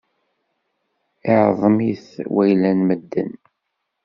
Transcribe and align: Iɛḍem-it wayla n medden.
Iɛḍem-it 1.33 2.07
wayla 2.33 2.71
n 2.77 2.79
medden. 2.87 3.31